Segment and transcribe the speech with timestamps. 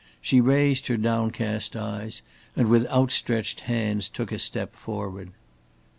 [0.19, 2.23] She raised her downcast eyes
[2.55, 5.29] and with outstretched hands took a step forward.